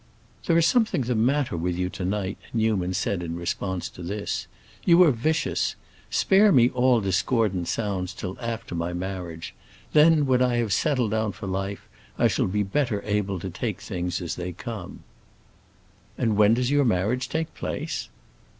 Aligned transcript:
"There 0.47 0.57
is 0.57 0.65
something 0.65 1.01
the 1.01 1.13
matter 1.13 1.55
with 1.55 1.75
you 1.77 1.87
to 1.89 2.03
night," 2.03 2.39
Newman 2.55 2.95
said 2.95 3.21
in 3.21 3.35
response 3.35 3.87
to 3.89 4.01
this. 4.01 4.47
"You 4.83 5.03
are 5.03 5.11
vicious. 5.11 5.75
Spare 6.09 6.51
me 6.51 6.71
all 6.71 7.01
discordant 7.01 7.67
sounds 7.67 8.11
until 8.13 8.35
after 8.41 8.73
my 8.73 8.93
marriage. 8.93 9.53
Then, 9.93 10.25
when 10.25 10.41
I 10.41 10.55
have 10.55 10.73
settled 10.73 11.11
down 11.11 11.33
for 11.33 11.45
life, 11.45 11.87
I 12.17 12.27
shall 12.27 12.47
be 12.47 12.63
better 12.63 13.03
able 13.05 13.39
to 13.41 13.51
take 13.51 13.79
things 13.79 14.23
as 14.23 14.37
they 14.37 14.53
come." 14.53 15.03
"And 16.17 16.35
when 16.35 16.55
does 16.55 16.71
your 16.71 16.83
marriage 16.83 17.29
take 17.29 17.53
place?" 17.53 18.09